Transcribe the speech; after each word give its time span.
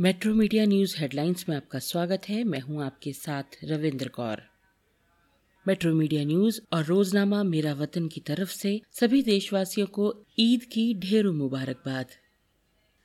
Metro 0.00 0.34
media 0.34 0.64
news 0.66 0.96
headlines 0.98 1.44
में 1.48 1.56
आपका 1.56 1.78
स्वागत 1.78 2.22
है। 2.28 2.44
मैं 2.44 2.60
हूँ 2.60 2.84
आपके 2.84 3.12
साथ 3.12 3.42
Ravindra 3.64 4.08
Kaur. 4.08 4.42
Metro 5.68 5.94
Media 5.94 6.24
News 6.24 6.60
और 6.72 6.84
रोजनामा 6.84 7.42
मेरा 7.42 7.74
वतन 7.74 8.08
की 8.08 8.20
तरफ़ 8.20 8.50
से 8.50 8.80
सभी 8.92 9.22
देशवासियों 9.22 9.86
को 9.86 10.26
ईद 10.38 10.64
की 10.64 10.94
ढेरों 10.94 11.32
मुबारकबाद। 11.32 12.06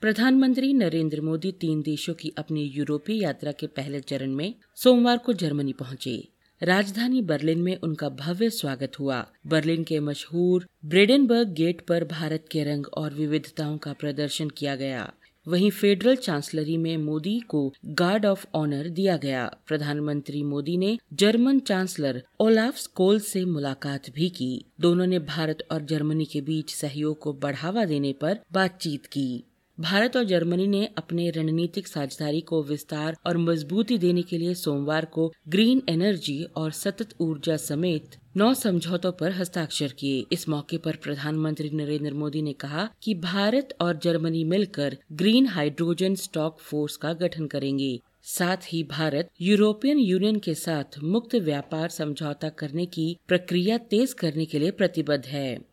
प्रधानमंत्री 0.02 0.74
नरेंद्र 0.74 1.22
मोदी 1.22 1.52
तीन 1.52 1.82
देशों 1.82 2.14
की 2.14 2.34
अपनी 2.38 2.64
यूरोपीय 2.64 3.22
यात्रा 3.24 3.52
के 3.52 3.68
पहले 3.68 4.00
चरण 4.00 4.36
में 4.36 4.56
सोमवार 4.76 5.18
को 5.18 5.34
जर्मनी 5.34 5.74
पहुँचे। 5.74 6.28
राजधानी 6.64 7.22
बर्लिन 7.22 7.62
में 7.62 7.76
उनका 7.76 8.10
भव्य 8.10 8.50
स्वागत 8.50 8.92
हुआ। 9.00 9.32
बर्लिन 9.48 9.84
के 9.84 10.00
मशहूर 10.00 10.68
ब्रेडनबर्ग 10.86 11.48
गेट 11.48 11.82
पर 11.82 12.06
भारत 12.06 12.46
के 12.52 12.64
रंग 12.64 12.86
और 12.88 13.14
विविधताओं 13.14 13.78
का 13.78 13.94
प्रदर्शन 13.94 14.50
किया 14.50 14.76
गया। 14.76 15.14
वहीं 15.50 15.72
फेडरल 15.72 16.16
चांसलरी 16.16 16.78
में 16.78 16.98
मोदी 16.98 17.40
को 17.40 17.74
गार्ड 17.86 18.26
ऑफ़ 18.26 18.46
ऑनर 18.56 18.90
दिया 18.90 19.18
गया। 19.18 19.56
प्रधानमंत्री 19.68 20.44
मोदी 20.44 20.78
ने 20.78 21.00
जर्मन 21.14 21.60
चांसलर 21.60 22.24
ओलाफ 22.40 22.78
स्कोल 22.78 23.20
से 23.20 23.46
मुलाकात 23.46 24.10
भी 24.10 24.30
की। 24.30 24.66
दोनों 24.80 25.08
ने 25.08 25.20
भारत 25.20 25.68
और 25.72 25.82
जर्मनी 25.82 26.26
के 26.26 26.42
बीच 26.42 26.76
सहयोग 26.76 27.20
को 27.20 27.34
बढ़ावा 27.34 27.86
देने 27.86 28.14
पर 28.14 28.40
बातचीत 28.54 29.06
की। 29.06 29.44
भारत 29.80 30.18
और 30.18 30.24
जर्मनी 30.24 30.68
ने 30.68 30.86
अपने 30.98 31.30
रणनीतिक 31.30 31.88
साझेदारी 31.88 32.42
को 32.42 32.62
विस्तार 32.64 33.18
और 33.26 33.38
मजबूती 33.38 33.98
देने 33.98 34.22
के 34.22 34.38
लिए 34.38 34.54
सोमवार 34.54 35.06
को 35.06 35.32
ग्रीन 35.50 35.82
एनर्जी 35.90 36.44
और 36.56 36.72
सतत 36.72 37.14
ऊर्जा 37.22 37.56
समेत 37.58 38.18
नौ 38.38 38.54
समझौतों 38.54 39.12
पर 39.12 39.32
हस्ताक्षर 39.32 39.94
किए। 40.00 40.26
इस 40.32 40.48
मौके 40.50 40.78
पर 40.78 40.96
प्रधानमंत्री 40.96 41.70
नरेंद्र 41.70 42.14
मोदी 42.14 42.42
ने 42.42 42.54
कहा 42.54 42.90
कि 43.04 43.14
भारत 43.14 43.70
और 43.82 44.00
जर्मनी 44.04 44.44
मिलकर 44.44 44.98
ग्रीन 45.12 45.48
हाइड्रोजन 45.48 46.16
स्टॉक 46.16 46.60
फोर्स 46.60 46.98
का 46.98 47.14
गठन 47.14 47.48
करेंगे। 47.48 48.00
साथ 48.24 48.58
ही 48.74 48.84
भारत 48.84 49.30
यूरोपियन 49.42 50.00
यूनियन 50.00 50.40
के 50.40 50.54
साथ 50.56 51.00
मुक्त 51.04 51.36
व्यापार 51.36 51.90
समझौता 51.90 52.50
करने 52.50 52.86
की 52.86 53.16
प्रक्रिया 53.28 53.78
तेज 53.78 54.14
करने 54.14 54.46
के 54.46 54.60
लिए 54.60 54.72
प्रतिबद्ध 54.72 55.26
है। 55.26 55.69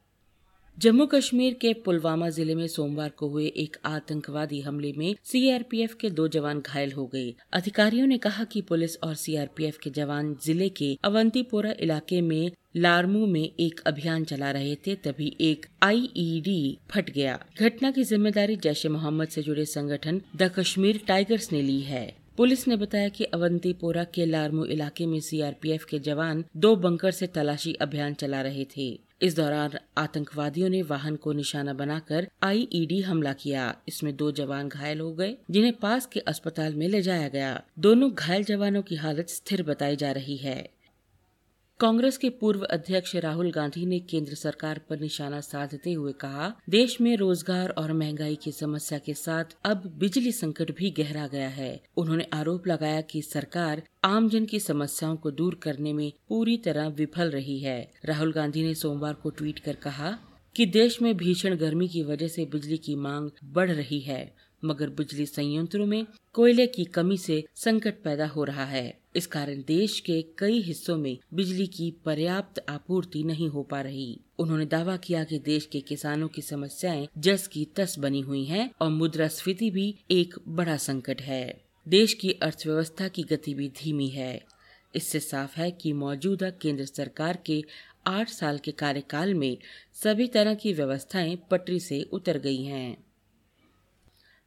जम्मू 0.76 1.04
कश्मीर 1.06 1.54
के 1.54 1.72
पुलवामा 1.84 2.28
ज़िले 2.28 2.54
में 2.54 2.66
सोमवार 2.68 3.10
को 3.18 3.28
हुए 3.28 3.44
एक 3.58 3.76
आतंकवादी 3.86 4.60
हमले 4.60 4.92
में 4.96 5.14
सीआरपीएफ 5.24 5.94
के 6.00 6.10
दो 6.10 6.26
जवान 6.28 6.60
घायल 6.60 6.92
हो 6.92 7.06
गए। 7.14 7.32
अधिकारियों 7.52 8.06
ने 8.06 8.18
कहा 8.18 8.44
कि 8.44 8.60
पुलिस 8.62 8.96
और 9.04 9.14
सीआरपीएफ 9.14 9.78
के 9.82 9.90
जवान 9.90 10.34
ज़िले 10.44 10.68
के 10.70 10.92
अवंतीपोरा 11.04 11.72
इलाके 11.80 12.20
में 12.20 12.50
लारमू 12.76 13.24
में 13.26 13.40
एक 13.42 13.80
अभियान 13.86 14.24
चला 14.24 14.50
रहे 14.50 14.74
थे, 14.76 14.94
तभी 14.96 15.36
एक 15.40 15.66
आईईडी 15.82 16.78
फट 16.90 17.10
गया। 17.10 17.38
घटना 17.60 17.90
की 17.90 18.04
ज़िम्मेदारी 18.04 18.56
जैश 18.58 18.84
ए 18.86 18.88
मोहम्मद 18.88 19.28
से 19.28 19.42
जुड़े 19.42 19.64
संगठन 19.64 20.20
द 20.36 20.50
कश्मीर 20.58 21.00
टाइगर्स 21.08 21.52
ने 21.52 21.62
ली 21.62 21.80
है। 21.82 22.06
पुलिस 22.36 22.68
ने 22.68 22.76
बताया 22.76 23.08
कि 23.08 23.24
अवंतीपोरा 23.24 24.04
के 24.14 24.26
लारमू 24.26 24.64
इलाके 24.66 25.06
में 25.06 25.18
सीआरपीएफ 25.22 25.84
के 25.84 25.98
जवान 26.10 26.44
दो 26.56 26.76
बंकर 26.76 27.10
से 27.12 27.26
तलाशी 27.34 27.72
अभियान 27.80 28.14
चला 28.14 28.40
रहे 28.42 28.66
थे। 28.76 28.90
इस 29.22 29.36
दौरान 29.36 29.70
आतंकवादियों 29.98 30.68
ने 30.68 30.82
वाहन 30.82 31.16
को 31.16 31.32
निशाना 31.32 31.72
बनाकर 31.72 32.28
आईईडी 32.42 33.00
हमला 33.00 33.32
किया। 33.32 33.76
इसमें 33.88 34.16
दो 34.16 34.32
जवान 34.32 34.68
घायल 34.68 35.00
हो 35.00 35.12
गए, 35.12 35.36
जिन्हें 35.50 35.72
पास 35.72 36.06
के 36.06 36.20
अस्पताल 36.20 36.74
में 36.74 36.88
ले 36.88 37.02
जाया 37.02 37.28
गया। 37.28 37.62
दोनों 37.78 38.12
घायल 38.12 38.44
जवानों 38.44 38.82
की 38.82 38.94
हालत 38.94 39.28
स्थिर 39.28 39.62
बताई 39.62 39.96
जा 39.96 40.12
रही 40.12 40.36
है। 40.36 40.75
कांग्रेस 41.80 42.16
के 42.18 42.28
पूर्व 42.30 42.60
अध्यक्ष 42.64 43.14
राहुल 43.16 43.50
गांधी 43.50 43.84
ने 43.86 43.98
केंद्र 44.00 44.34
सरकार 44.34 44.80
पर 44.90 45.00
निशाना 45.00 45.40
साधते 45.40 45.92
हुए 45.92 46.12
कहा, 46.12 46.52
देश 46.70 47.00
में 47.00 47.16
रोज़गार 47.16 47.70
और 47.70 47.92
महँगाई 47.92 48.36
की 48.36 48.52
समस्या 48.52 48.98
के 48.98 49.14
साथ 49.14 49.44
अब 49.64 49.82
बिजली 49.98 50.32
संकट 50.32 50.70
भी 50.70 50.90
गहरा 50.90 51.26
गया 51.26 51.48
है। 51.48 51.80
उन्होंने 51.96 52.26
आरोप 52.32 52.66
लगाया 52.66 53.00
कि 53.00 53.22
सरकार 53.22 53.82
आमजन 54.04 54.44
की 54.44 54.60
समस्याओं 54.60 55.16
को 55.16 55.30
दूर 55.30 55.60
करने 55.62 55.92
में 55.92 56.10
पूरी 56.28 56.56
तरह 56.56 56.88
विफल 56.88 57.30
रही 57.30 57.58
है। 57.60 57.78
राहुल 58.04 58.32
गांधी 58.32 58.62
ने 58.62 58.74
सोमवार 58.74 59.14
को 59.14 59.30
ट्वीट 59.30 59.58
कर 59.58 59.74
कहा 59.74 60.16
कि 60.56 60.66
देश 60.66 61.00
में 61.02 61.16
भीषण 61.16 61.56
गर्मी 61.56 61.88
की 61.88 62.02
वजह 62.02 62.28
से 62.28 62.44
बिजली 62.44 62.76
की 62.76 62.94
मांग 62.96 63.30
बढ़ 63.44 63.70
रही 63.70 64.00
है। 64.00 64.34
मगर 64.66 64.90
बिजली 64.90 65.26
संयंत्रों 65.26 65.86
में 65.86 66.06
कोयले 66.32 66.66
की 66.66 66.84
कमी 66.84 67.16
से 67.16 67.44
संकट 67.54 68.02
पैदा 68.02 68.26
हो 68.26 68.44
रहा 68.44 68.64
है। 68.64 68.98
इस 69.16 69.26
कारण 69.26 69.62
देश 69.66 70.00
के 70.00 70.24
कई 70.38 70.60
हिस्सों 70.62 70.96
में 70.96 71.18
बिजली 71.34 71.66
की 71.66 71.90
पर्याप्त 72.04 72.64
आपूर्ति 72.68 73.22
नहीं 73.22 73.48
हो 73.48 73.62
पा 73.62 73.80
रही। 73.80 74.20
उन्होंने 74.38 74.66
दावा 74.66 74.96
किया 74.96 75.24
कि 75.24 75.38
देश 75.38 75.66
के 75.66 75.80
किसानों 75.80 76.28
की 76.28 76.42
समस्याएँ 76.42 77.08
जस 77.18 77.46
की 77.48 77.64
तस 77.64 77.98
बनी 77.98 78.20
हुई 78.20 78.44
हैं 78.44 78.70
और 78.80 78.90
मुद्रास्फीति 78.90 79.70
भी 79.70 79.94
एक 80.10 80.34
बड़ा 80.48 80.76
संकट 80.76 81.20
है। 81.20 81.64
देश 81.88 82.14
की 82.14 82.32
अर्थव्यवस्था 82.32 83.08
की 83.08 83.22
गति 83.22 83.54
भी 83.54 83.68
धीमी 83.68 84.08
है। 84.08 84.44
इससे 84.94 85.20
साफ़ 85.20 85.60
है 85.60 85.70
कि 85.70 85.92
मौजूदा 85.92 86.50
केंद्र 86.50 86.84
सरकार 86.84 87.38
के 87.46 87.64
आठ 88.06 88.28
साल 88.28 88.58
के 88.58 88.72
कार्यकाल 88.72 89.34
में 89.34 89.58
सभी 89.94 90.26
तरह 90.26 90.54
की 90.54 90.72
व्यवस्थाएँ 90.72 91.36
पटरी 91.50 91.80
से 91.80 92.02
उतर 92.02 92.38
गई 92.38 92.62
हैं। 92.64 93.05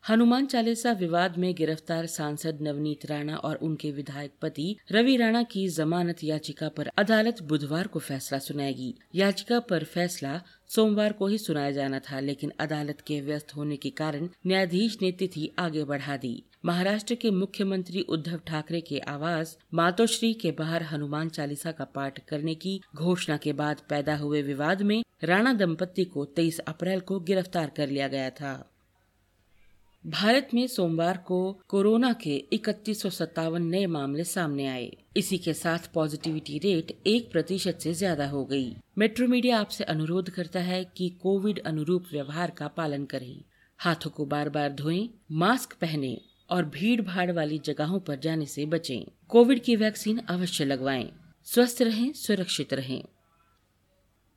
हनुमान 0.03 0.45
चालीसा 0.45 0.91
विवाद 0.91 1.37
में 1.37 1.53
गिरफ़्तार 1.55 2.05
सांसद 2.05 2.59
नवनीत 2.61 3.05
राणा 3.05 3.35
और 3.35 3.55
उनके 3.55 3.91
विधायक 3.91 4.31
पति 4.41 4.75
रवि 4.91 5.15
राणा 5.17 5.43
की 5.43 5.67
जमानत 5.67 6.23
याचिका 6.23 6.69
पर 6.69 6.87
अदालत 6.97 7.41
बुधवार 7.41 7.87
को 7.87 7.99
फैसला 7.99 8.39
सुनाएगी। 8.39 8.93
याचिका 9.15 9.59
पर 9.59 9.83
फैसला 9.83 10.41
सोमवार 10.67 11.13
को 11.13 11.27
ही 11.27 11.37
सुनाया 11.37 11.71
जाना 11.71 11.99
था, 11.99 12.19
लेकिन 12.19 12.51
अदालत 12.59 13.01
के 13.01 13.19
व्यस्त 13.21 13.55
होने 13.55 13.77
के 13.77 13.89
कारण 13.89 14.27
न्यायाधीश 14.47 14.97
ने 15.01 15.11
तिथि 15.11 15.49
आगे 15.59 15.83
बढ़ा 15.83 16.17
दी। 16.17 16.43
महाराष्ट्र 16.65 17.15
के 17.15 17.31
मुख्यमंत्री 17.31 18.01
उद्धव 18.01 18.39
ठाकरे 18.47 18.81
के 18.81 18.99
आवास 18.99 19.57
मातोश्री 19.73 20.33
के 20.33 20.51
बाहर 20.51 20.83
हनुमान 20.83 21.29
चालीसा 21.29 21.71
का 21.71 21.85
पाठ 21.85 22.19
करने 22.19 22.55
की 22.55 22.79
घोषणा 22.95 23.37
के 23.37 23.53
बाद 23.53 23.81
पैदा 23.89 24.15
हुए 24.15 24.41
विवाद 24.41 24.81
में 24.81 25.03
राणा 25.23 25.53
दंपति 25.53 26.03
को 26.05 26.25
23 26.25 26.59
अप्रैल 26.59 26.99
को 26.99 27.19
गिरफ़्तार 27.19 27.71
कर 27.77 27.89
लिया 27.89 28.07
गया 28.07 28.29
था। 28.29 28.53
भारत 30.05 30.47
में 30.53 30.67
सोमवार 30.67 31.17
को 31.17 31.61
कोरोना 31.67 32.13
के 32.13 32.35
इकतीस 32.53 33.05
नए 33.59 33.85
मामले 33.85 34.23
सामने 34.23 34.67
आए 34.67 34.91
इसी 35.17 35.37
के 35.37 35.53
साथ 35.53 35.79
पॉजिटिविटी 35.93 36.57
रेट 36.57 36.91
एक 37.07 37.31
प्रतिशत 37.31 37.79
से 37.81 37.93
ज़्यादा 37.93 38.27
हो 38.27 38.45
गई। 38.45 38.75
मेट्रो 38.97 39.27
मीडिया 39.27 39.59
आपसे 39.59 39.83
अनुरोध 39.83 40.29
करता 40.29 40.59
है 40.59 40.83
कि 40.97 41.09
कोविड 41.09 41.59
अनुरूप 41.59 42.05
व्यवहार 42.11 42.51
का 42.51 42.67
पालन 42.67 43.05
करें 43.05 43.41
हाथों 43.77 44.09
को 44.09 44.25
बार 44.25 44.49
बार 44.49 44.73
धोएँ, 44.73 45.09
मास्क 45.31 45.73
पहने 45.81 46.21
और 46.49 46.65
भीड़ 46.65 47.01
भाड़ 47.01 47.31
वाली 47.31 47.59
जगहों 47.59 47.99
पर 47.99 48.19
जाने 48.19 48.45
से 48.45 48.65
बचें। 48.65 49.05
कोविड 49.27 49.63
की 49.63 49.75
वैक्सीन 49.75 50.17
अवश्य 50.17 50.65
लगवाएँ। 50.65 51.11
स्वस्थ 51.45 51.81
रहें 51.81 52.11
सुरक्षित 52.13 52.73
रहें 52.73 53.03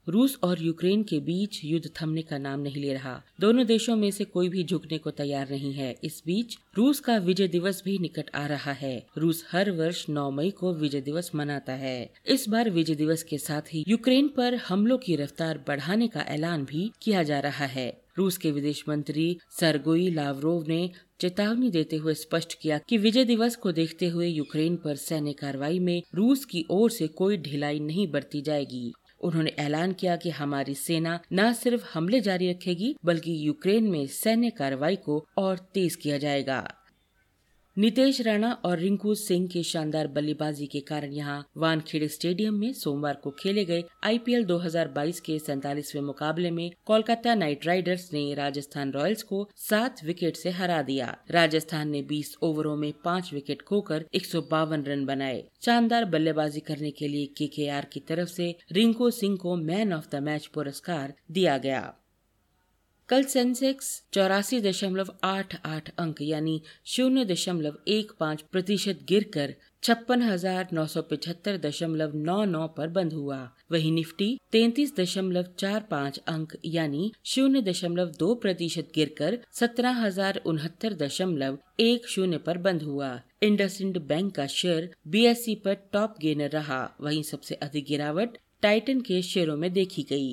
रूस 0.08 0.38
और 0.42 0.62
यूक्रेन 0.62 1.02
के 1.02 1.20
बीच 1.20 1.60
युद्ध 1.64 1.90
थमने 2.02 2.22
का 2.22 2.38
नाम 2.38 2.60
नहीं 2.60 2.82
ले 2.82 2.92
रहा। 2.92 3.22
दोनों 3.40 3.66
देशों 3.66 3.96
में 3.96 4.10
से 4.10 4.24
कोई 4.24 4.48
भी 4.48 4.64
झुकने 4.64 4.98
को 4.98 5.10
तैयार 5.10 5.50
नहीं 5.50 5.72
है। 5.72 5.94
इस 6.04 6.22
बीच 6.26 6.56
रूस 6.76 7.00
का 7.00 7.16
विजय 7.16 7.48
दिवस 7.48 7.82
भी 7.84 7.98
निकट 7.98 8.30
आ 8.34 8.46
रहा 8.46 8.72
है। 8.72 9.06
रूस 9.18 9.44
हर 9.52 9.70
वर्ष 9.70 10.06
9 10.08 10.30
मई 10.30 10.50
को 10.50 10.74
विजय 10.74 11.00
दिवस 11.00 11.30
मनाता 11.34 11.72
है। 11.72 12.10
इस 12.26 12.48
बार 12.48 12.70
विजय 12.70 12.94
दिवस 12.94 13.22
के 13.22 13.38
साथ 13.38 13.62
ही 13.72 13.84
यूक्रेन 13.88 14.28
पर 14.28 14.54
हमलों 14.54 14.98
की 14.98 15.16
रफ्तार 15.16 15.64
बढ़ाने 15.68 16.08
का 16.08 16.20
ऐलान 16.20 16.64
भी 16.64 16.90
किया 17.02 17.22
जा 17.22 17.40
रहा 17.40 17.66
है। 17.66 18.02
रूस 18.18 18.36
के 18.36 18.50
विदेश 18.50 18.84
मंत्री 18.88 19.36
सरगोई 19.60 20.10
लावरोव 20.10 20.64
ने 20.68 20.90
चेतावनी 21.20 21.70
देते 21.70 21.96
हुए 21.96 22.14
स्पष्ट 22.14 22.58
किया 22.62 22.78
कि 22.78 22.98
विजय 22.98 23.24
दिवस 23.24 23.56
को 23.56 23.72
देखते 23.72 24.08
हुए 24.08 24.28
यूक्रेन 24.28 24.76
पर 24.76 24.96
सैन्य 24.96 25.32
कार्रवाई 25.32 25.78
में 25.78 26.02
रूस 26.14 26.44
की 26.44 26.64
ओर 26.70 26.90
से 26.90 27.06
कोई 27.06 27.36
ढिलाई 27.36 27.80
नहीं 27.80 28.10
बरती 28.10 28.40
जाएगी। 28.42 28.92
उन्होंने 29.22 29.50
ऐलान 29.50 29.92
किया 29.92 30.16
कि 30.16 30.30
हमारी 30.30 30.74
सेना 30.74 31.20
न 31.32 31.52
सिर्फ़ 31.52 31.84
हमले 31.94 32.20
जारी 32.20 32.50
रखेगी, 32.50 32.96
बल्कि 33.04 33.46
यूक्रेन 33.46 33.84
में 33.84 34.06
सैन्य 34.06 34.50
कार्रवाई 34.50 34.96
को 34.96 35.26
और 35.36 35.58
तेज 35.58 35.96
किया 35.96 36.18
जाएगा। 36.18 36.74
नितेश 37.78 38.20
राणा 38.20 38.52
और 38.64 38.78
रिंकू 38.78 39.14
सिंह 39.14 39.48
की 39.48 39.62
शानदार 39.62 40.06
बल्लेबाजी 40.06 40.66
के 40.66 40.80
कारण 40.80 41.12
यहाँ 41.12 41.46
वानखेड़े 41.56 42.08
स्टेडियम 42.08 42.54
में 42.54 42.72
सोमवार 42.72 43.14
को 43.14 43.30
खेले 43.30 43.64
गए 43.64 43.84
आईपीएल 44.04 44.44
2022 44.44 45.20
के 45.20 45.38
सैतालीसवें 45.38 46.02
मुकाबले 46.02 46.50
में 46.50 46.70
कोलकाता 46.86 47.34
नाइट 47.34 47.66
राइडर्स 47.66 48.12
ने 48.12 48.34
राजस्थान 48.34 48.92
रॉयल्स 48.92 49.22
को 49.22 49.48
सात 49.56 50.04
विकेट 50.04 50.36
से 50.36 50.50
हरा 50.50 50.82
दिया। 50.82 51.16
राजस्थान 51.30 51.88
ने 51.88 52.02
20 52.02 52.36
ओवरों 52.42 52.76
में 52.76 52.92
पाँच 53.04 53.32
विकेट 53.32 53.62
खोकर 53.62 54.04
एक 54.14 54.26
सौ 54.26 54.40
बावन 54.40 54.82
रन 54.82 55.04
बनाए। 55.04 55.44
शानदार 55.64 56.04
बल्लेबाजी 56.04 56.60
करने 56.60 56.90
के 56.90 57.08
लिए 57.08 57.26
के 57.26 57.82
की 57.82 58.00
तरफ़ 58.00 58.28
से 58.28 58.56
रिंकू 58.72 59.10
सिंह 59.10 59.36
को 59.36 59.56
मैन 59.56 59.92
ऑफ़ 59.92 60.06
द 60.12 60.14
मैच 60.14 60.46
पुरस्कार 60.46 61.14
दिया 61.30 61.58
गया। 61.58 61.94
कल 63.12 63.22
सेंसेक्स 63.22 63.88
चौरासी 64.14 64.58
दशमलव 64.60 65.06
आठ 65.22 65.54
आठ 65.64 65.88
अंक, 65.98 66.20
यानी 66.22 66.60
शून्य 66.86 67.24
दशमलव 67.24 67.72
एक 67.86 68.12
पाँच 68.20 68.42
प्रतिशत 68.52 69.00
गिर 69.08 69.24
कर 69.32 69.50
छप्पन 69.82 70.22
हज़ार 70.22 70.68
नौ 70.72 70.84
सौ 70.86 71.00
पिछहत्तर 71.02 71.56
दशमलव 71.58 72.14
नौ 72.18 72.44
नौ 72.44 72.66
पर 72.76 72.88
बंद 72.90 73.12
हुआ। 73.12 73.36
वही 73.70 73.90
निफ्टी 73.90 74.28
तैतीस 74.52 74.94
दशमलव 74.98 75.50
चार 75.58 75.80
पाँच 75.90 76.18
अंक, 76.26 76.52
यानी 76.66 77.10
शून्य 77.24 77.60
दशमलव 77.62 78.12
दो 78.18 78.34
प्रतिशत 78.36 78.88
गिर 78.94 79.14
कर 79.18 79.36
सत्रह 79.52 80.00
हज़ार 80.04 80.40
उनहत्तर 80.46 80.94
दशमलव 81.02 81.58
एक 81.80 82.06
शून्य 82.08 82.38
पर 82.38 82.58
बंद 82.60 82.82
हुआ। 82.82 83.10
इंडस 83.42 83.78
बैंक 83.82 84.34
का 84.36 84.46
शेयर 84.52 84.88
बीएसई 85.08 85.54
पर 85.64 85.74
टॉप 85.92 86.14
गेनर 86.22 86.50
रहा। 86.50 86.80
वहीं 87.00 87.22
सबसे 87.24 87.54
अधिक 87.62 87.84
गिरावट 87.88 88.38
टाइटन 88.62 89.00
के 89.02 89.20
शेयरों 89.24 89.56
में 89.56 89.72
देखी 89.72 90.06
गई। 90.10 90.32